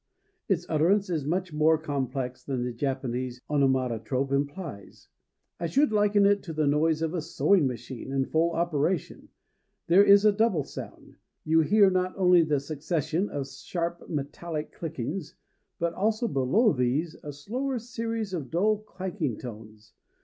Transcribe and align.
Its 0.49 0.65
utterance 0.67 1.11
is 1.11 1.25
much 1.27 1.53
more 1.53 1.77
complex 1.77 2.43
than 2.43 2.63
the 2.63 2.73
Japanese 2.73 3.41
onomatope 3.51 4.31
implies; 4.31 5.09
I 5.59 5.67
should 5.67 5.91
liken 5.91 6.25
it 6.25 6.41
to 6.41 6.53
the 6.53 6.65
noise 6.65 7.03
of 7.03 7.13
a 7.13 7.21
sewing 7.21 7.67
machine 7.67 8.11
in 8.11 8.25
full 8.25 8.53
operation. 8.53 9.29
There 9.85 10.03
is 10.03 10.25
a 10.25 10.31
double 10.31 10.63
sound: 10.63 11.17
you 11.45 11.59
hear 11.61 11.91
not 11.91 12.15
only 12.17 12.41
the 12.41 12.59
succession 12.59 13.29
of 13.29 13.47
sharp 13.47 14.09
metallic 14.09 14.71
clickings, 14.71 15.35
but 15.77 15.93
also, 15.93 16.27
below 16.27 16.73
these, 16.73 17.15
a 17.23 17.31
slower 17.31 17.77
series 17.77 18.33
of 18.33 18.49
dull 18.49 18.77
clanking 18.79 19.37
tones. 19.37 19.93